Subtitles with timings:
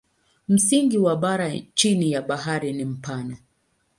[0.47, 3.37] Msingi wa bara chini ya bahari ni mpana.